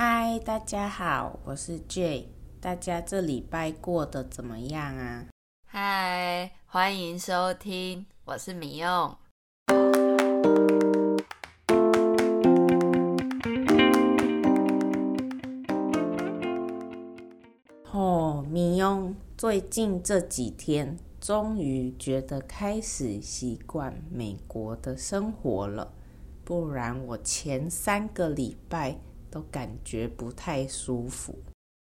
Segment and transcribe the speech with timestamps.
[0.00, 2.26] 嗨，大家好，我是 Jay。
[2.60, 5.26] 大家这礼拜过得怎么样啊？
[5.66, 8.88] 嗨，欢迎收听，我是米用。
[17.90, 25.92] 哦，米用，最近这几天终于觉得开始习惯美国的生活了，
[26.44, 29.00] 不然我前三个礼拜。
[29.30, 31.42] 都感觉不太舒服，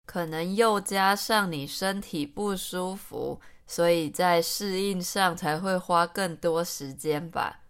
[0.07, 7.61] 可能又加上你身体不舒服，所以在适应上才会花更多时间吧。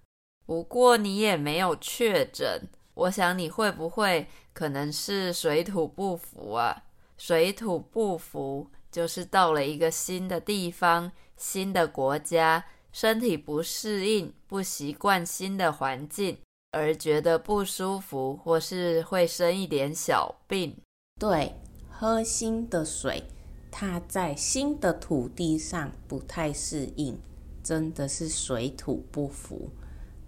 [0.44, 6.84] 不过你也没有确诊，我想你会不会可能是水土不服啊？
[7.18, 16.38] 水土不服就是到了一个新的地方、新的国家，身体不适应、不习惯新的环境。
[16.76, 20.76] 而觉得不舒服，或是会生一点小病。
[21.18, 21.54] 对，
[21.88, 23.22] 喝新的水，
[23.70, 27.18] 它在新的土地上不太适应，
[27.62, 29.70] 真的是水土不服。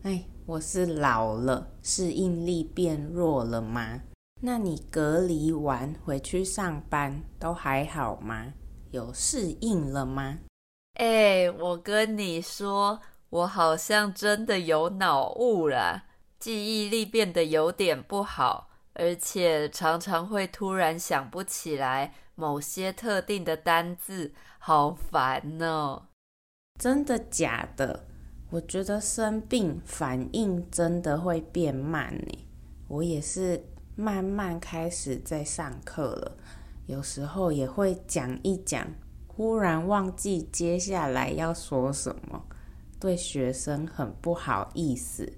[0.04, 4.00] 哎，我是老了，适应力变弱了吗？
[4.40, 8.54] 那你隔离完回去上班都还好吗？
[8.90, 10.38] 有适应了吗？
[10.94, 16.04] 哎，我跟你说，我好像真的有脑雾了。
[16.48, 26.04] 记忆力变得有点不好，而且常常会突然想不起来某些特定的单字，好烦哦！
[26.80, 28.06] 真的假的？
[28.48, 32.46] 我觉得生病反应真的会变慢呢。
[32.88, 33.62] 我也是
[33.94, 36.38] 慢慢开始在上课了，
[36.86, 38.86] 有时候也会讲一讲，
[39.26, 42.42] 忽然忘记接下来要说什么，
[42.98, 45.30] 对学生很不好意思。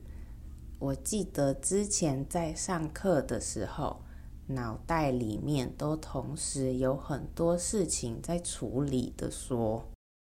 [0.80, 4.00] 我记得之前在上课的时候，
[4.46, 9.84] 脑袋里面都同时有很多事情在处理的说。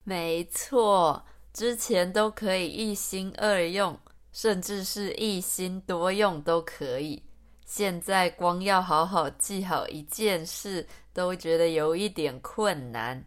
[0.03, 3.99] 没错，之前都可以一心二用，
[4.33, 7.23] 甚至是一心多用都可以。
[7.67, 13.23] 现在光要好好记好一件事，都觉得有一点困难。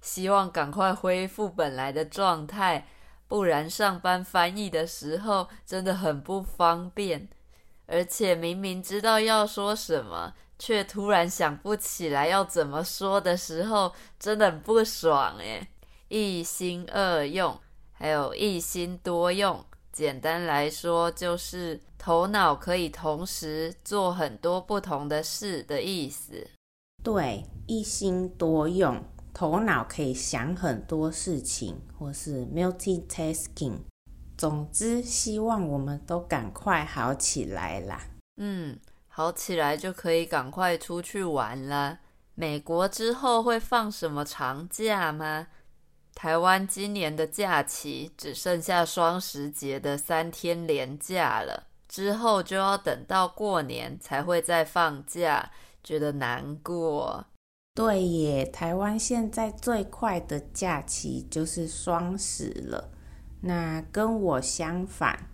[0.00, 2.86] 希望赶快恢复本来的状态。
[3.26, 7.28] 不然上班翻译的时候真的很不方便，
[7.86, 15.68] 而且明明知道要说什么，却突然想不起来要怎么说的时候，真的很不爽诶。
[16.08, 17.58] 一心二用，
[17.92, 26.46] 还有一心多用，简单来说就是头脑可以同时做很多不同的事的意思。
[27.02, 29.02] 对，一心多用。
[29.34, 33.80] 头脑可以想很多事情，或是 multitasking。
[34.38, 38.00] 总之，希望我们都赶快好起来啦。
[38.36, 38.78] 嗯，
[39.08, 41.98] 好起来就可以赶快出去玩啦。
[42.36, 45.48] 美国之后会放什么长假吗？
[46.14, 55.50] 台湾今年的假期只剩下双十节的三天连假了，之后就要等到过年才会再放假，
[55.82, 57.26] 觉得难过。
[57.76, 62.92] 对耶，台湾现在最快的假期就是双十了。
[63.40, 65.28] 那跟我相反，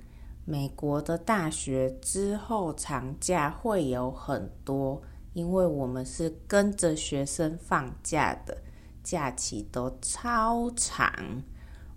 [0.47, 5.03] 美国的大学之后长假会有很多，
[5.35, 8.57] 因为我们是跟着学生放假的，
[9.05, 11.43] 假期都超长。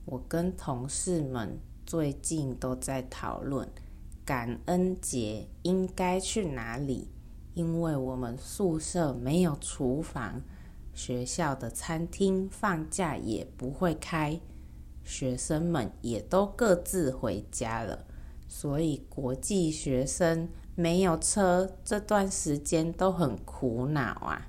[0.04, 3.66] 我跟同事们最近都在讨论，
[4.26, 7.13] 感恩节应该去哪里。
[7.54, 10.42] 因为我们宿舍没有厨房，
[10.94, 14.40] 学校的餐厅放假也不会开，
[15.04, 18.06] 学生们也都各自回家了，
[18.48, 24.48] 所以国际学生没有车，这段时间都很苦恼啊。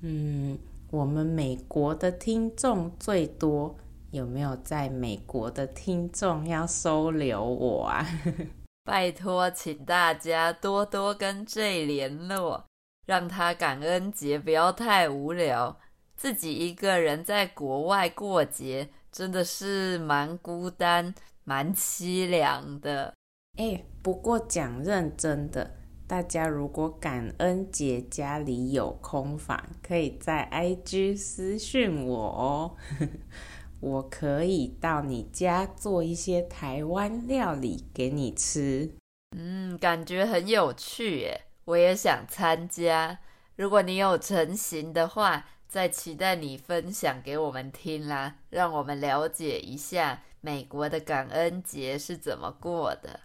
[0.00, 0.58] 嗯，
[0.90, 3.76] 我们美国的听众最多，
[4.10, 8.06] 有没有在美国的听众要收留我啊？
[8.86, 12.64] 拜托，请大家多多跟 J 联络，
[13.04, 15.76] 让他感恩节不要太无聊。
[16.14, 21.12] 自己一个人在国外过节，真的是蛮孤单、
[21.42, 23.12] 蛮凄凉的。
[23.58, 25.74] 哎，不过讲认真的，
[26.06, 32.76] 大家如果感恩节家里有空房，可以在 IG 私讯我哦。
[33.80, 38.96] 我可以到你家做一些台湾料理给你吃。
[39.36, 43.18] 嗯，感觉很有趣耶，我也想参加。
[43.56, 53.20] 如果你有成型的话，再期待你分享给我们听啦，让我们了解一下美国的感恩节是怎么过的。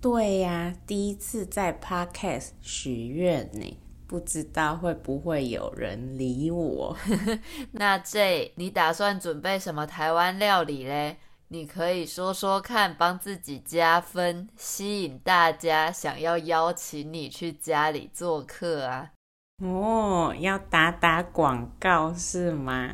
[0.00, 3.78] 对呀，第一次在 Podcast 许愿呢，
[4.12, 6.94] 不知道会不会有人理我。
[7.72, 11.16] 那 J，你打算准备什么台湾料理嘞？
[11.48, 19.12] 你可以说说看，帮自己加分，吸引大家想要邀请你去家里做客啊。
[19.62, 22.92] 哦，要打打广告是吗？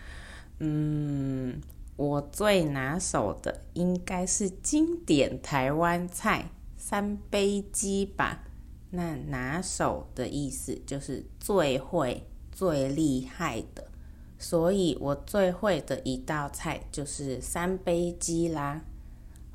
[0.60, 1.60] 嗯，
[1.96, 6.48] 我最拿手的应该是经典台湾菜
[6.78, 8.44] 三杯鸡吧。
[8.90, 13.90] 那拿手的意思就是最会、最厉害的，
[14.38, 18.82] 所以我最会的一道菜就是三杯鸡啦。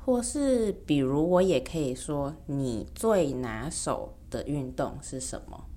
[0.04, 5.68] 或是比如，我也可以说，你最拿手的运动是什么？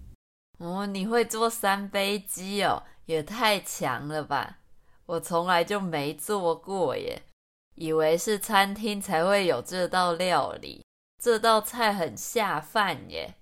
[0.58, 4.60] 哦，你会做三杯鸡哦，也太强了吧！
[5.06, 7.22] 我从来就没做过耶，
[7.76, 10.84] 以为是餐厅才会有这道料理。
[11.22, 13.36] 这道菜很下饭耶。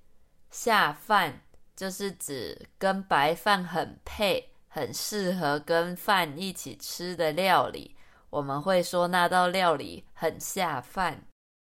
[0.53, 1.41] 下饭
[1.75, 7.95] 就是指跟白饭很配，很适合跟饭一起吃的料理。
[8.29, 11.23] 我们会说那道料理很下饭。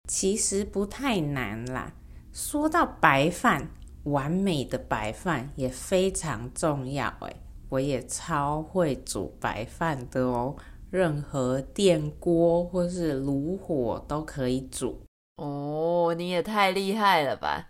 [0.10, 1.94] 其实不太难啦。
[2.34, 3.70] 说到白饭，
[4.04, 7.08] 完美的白饭也非常重要。
[7.22, 7.34] 哎，
[7.70, 10.58] 我也超会煮白饭的哦，
[10.92, 15.02] 任何电锅或是炉火都可以煮。
[15.38, 17.70] 哦，你也太厉害了吧！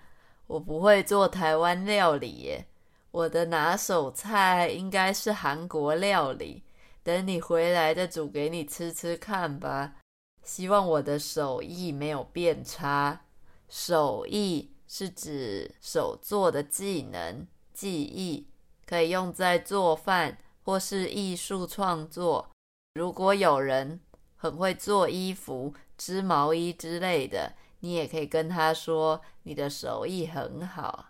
[0.54, 2.68] 我不会做台湾料理耶，
[3.10, 6.62] 我的拿手菜应该是韩国料理。
[7.02, 9.96] 等你回来再煮给你吃吃看吧。
[10.44, 13.22] 希望我的手艺没有变差。
[13.68, 18.48] 手艺是指手做的技能、技艺，
[18.86, 22.52] 可以用在做饭或是艺术创作。
[22.94, 24.00] 如果有人
[24.36, 27.54] 很会做衣服、织毛衣之类的。
[27.84, 31.08] 你也可以跟他说，你的手艺很好。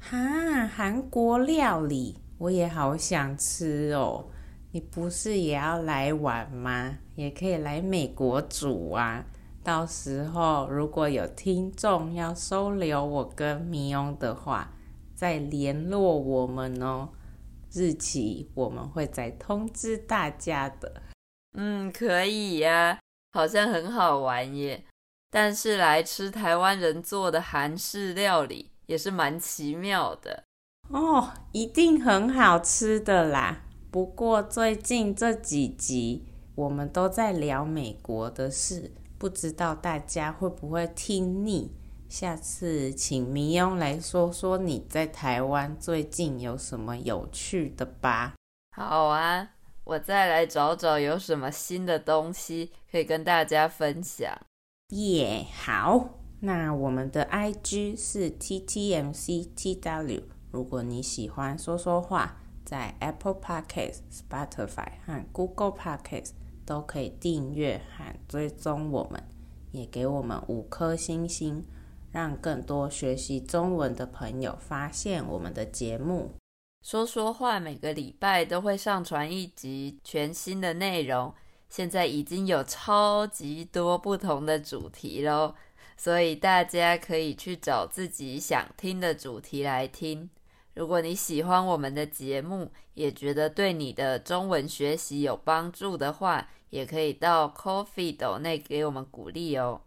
[0.00, 4.30] 哈，韩国料理我也好想吃哦。
[4.72, 6.96] 你不是也要来玩吗？
[7.14, 9.26] 也可以来美国煮啊。
[9.62, 14.72] 到时候如果有听众要收留我跟米翁的话，
[15.14, 17.10] 再联络我们哦。
[17.70, 21.02] 日期我们会再通知大家的。
[21.58, 22.98] 嗯，可以呀，
[23.32, 24.84] 好像很好玩耶。
[25.34, 30.44] 但是来吃台湾人做的韩式料理也是蛮奇妙的
[30.90, 33.64] 哦，一定很好吃的啦。
[33.90, 41.72] 不过最近这几集我们都在聊美国的事，不知道大家会不会听腻？
[42.08, 48.34] 下次请迷庸来说说你在台湾最近有什么有趣的吧。
[48.76, 49.50] 好啊，
[49.82, 54.32] 我再来找找有什么新的东西可以跟大家分享。
[54.88, 56.10] 耶、yeah，好，
[56.40, 60.22] 那我们的 IG 是 TTMCTW。
[60.50, 66.32] 如果你喜欢说说话，在 Apple Podcast、Spotify 和 Google Podcast
[66.66, 69.22] 都可以订阅和追踪我们，
[69.72, 71.64] 也给我们五颗星星，
[72.12, 76.34] 让更多学习中文的朋友发现我们的节目。
[76.82, 81.34] 说说话每个礼拜都会上传一集全新的内容。
[81.76, 85.56] 现在已经有超级多不同的主题喽，
[85.96, 90.30] 所以大家可以去找自己想听的主题来听。
[90.74, 99.80] 如果你喜欢我们的节目，也觉得对你的中文学习有帮助的话，也可以到 Coffee 斗内给我们鼓励哦。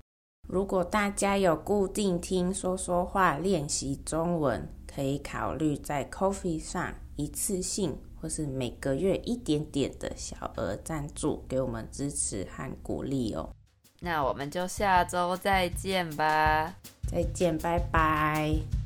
[0.50, 7.98] 如果大家有固定听说说话练习中文，可以考虑在 Coffee 上一次性。
[8.22, 13.50] 或是每个月一点点的小额赞助，给我们支持和鼓励哦。
[14.00, 16.76] 那我们就下周再见吧，
[17.12, 18.77] 再见，拜拜。